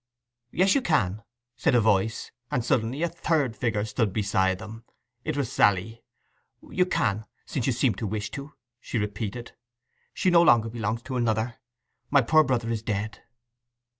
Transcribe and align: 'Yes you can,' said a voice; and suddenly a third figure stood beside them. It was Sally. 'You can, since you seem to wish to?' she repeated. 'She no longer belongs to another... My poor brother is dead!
'Yes 0.49 0.73
you 0.73 0.81
can,' 0.81 1.21
said 1.55 1.75
a 1.75 1.79
voice; 1.79 2.31
and 2.49 2.65
suddenly 2.65 3.03
a 3.03 3.07
third 3.07 3.55
figure 3.55 3.85
stood 3.85 4.11
beside 4.11 4.57
them. 4.57 4.83
It 5.23 5.37
was 5.37 5.51
Sally. 5.51 6.01
'You 6.67 6.87
can, 6.87 7.27
since 7.45 7.67
you 7.67 7.71
seem 7.71 7.93
to 7.93 8.07
wish 8.07 8.31
to?' 8.31 8.53
she 8.79 8.97
repeated. 8.97 9.51
'She 10.15 10.31
no 10.31 10.41
longer 10.41 10.69
belongs 10.69 11.03
to 11.03 11.17
another... 11.17 11.57
My 12.09 12.21
poor 12.21 12.43
brother 12.43 12.71
is 12.71 12.81
dead! 12.81 13.21